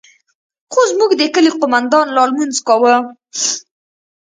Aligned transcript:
خو 0.71 0.81
زموږ 0.91 1.11
د 1.17 1.21
كلي 1.33 1.51
قومندان 1.59 2.07
لا 2.15 2.23
لمونځ 2.29 2.55
كاوه. 2.67 2.95